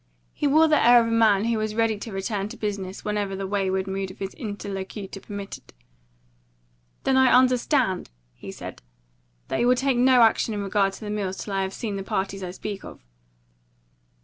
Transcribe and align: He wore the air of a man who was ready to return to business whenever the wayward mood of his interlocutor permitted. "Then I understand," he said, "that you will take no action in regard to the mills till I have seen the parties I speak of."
He 0.33 0.47
wore 0.47 0.67
the 0.67 0.83
air 0.83 0.99
of 0.99 1.07
a 1.07 1.11
man 1.11 1.45
who 1.45 1.59
was 1.59 1.75
ready 1.75 1.95
to 1.99 2.11
return 2.11 2.49
to 2.49 2.57
business 2.57 3.05
whenever 3.05 3.35
the 3.35 3.45
wayward 3.45 3.85
mood 3.85 4.09
of 4.09 4.17
his 4.17 4.33
interlocutor 4.33 5.19
permitted. 5.19 5.73
"Then 7.03 7.17
I 7.17 7.31
understand," 7.31 8.09
he 8.33 8.51
said, 8.51 8.81
"that 9.49 9.59
you 9.59 9.67
will 9.67 9.75
take 9.75 9.97
no 9.99 10.23
action 10.23 10.55
in 10.55 10.63
regard 10.63 10.93
to 10.93 11.01
the 11.01 11.11
mills 11.11 11.37
till 11.43 11.53
I 11.53 11.61
have 11.61 11.73
seen 11.75 11.97
the 11.97 12.03
parties 12.03 12.41
I 12.41 12.49
speak 12.49 12.83
of." 12.83 13.03